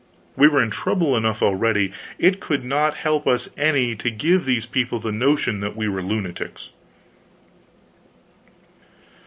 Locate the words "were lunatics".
5.87-6.71